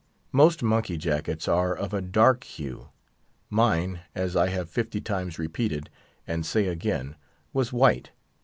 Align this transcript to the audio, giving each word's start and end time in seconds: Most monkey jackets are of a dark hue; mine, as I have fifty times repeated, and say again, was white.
Most 0.31 0.63
monkey 0.63 0.97
jackets 0.97 1.47
are 1.47 1.75
of 1.75 1.93
a 1.93 2.01
dark 2.01 2.43
hue; 2.43 2.89
mine, 3.51 3.99
as 4.15 4.35
I 4.35 4.47
have 4.47 4.67
fifty 4.67 4.99
times 4.99 5.37
repeated, 5.37 5.91
and 6.25 6.43
say 6.43 6.65
again, 6.65 7.15
was 7.53 7.71
white. 7.71 8.09